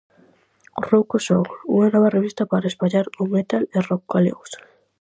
"Rouco 0.87 1.17
son", 1.27 1.41
unha 1.75 1.89
nova 1.93 2.13
revista 2.17 2.43
para 2.51 2.69
espallar 2.71 3.05
o 3.21 3.23
metal 3.35 3.63
e 3.75 3.77
rock 3.87 4.03
galegos. 4.13 4.51